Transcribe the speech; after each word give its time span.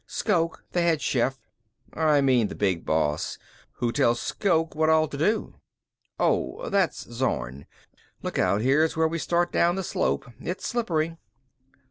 "Shoke, 0.07 0.65
the 0.71 0.81
head 0.81 0.99
chef." 0.99 1.39
"I 1.93 2.21
mean 2.21 2.47
the 2.47 2.55
big 2.55 2.87
boss. 2.87 3.37
Who 3.73 3.91
tells 3.91 4.19
Shoke 4.41 4.73
what 4.73 4.89
all 4.89 5.07
to 5.07 5.15
do?" 5.15 5.57
"Oh, 6.19 6.67
that's 6.69 7.03
Zorn. 7.13 7.67
Look 8.23 8.39
out, 8.39 8.61
here's 8.61 8.97
where 8.97 9.07
we 9.07 9.19
start 9.19 9.51
down 9.51 9.75
the 9.75 9.83
slope. 9.83 10.25
It's 10.39 10.65
slippery." 10.65 11.17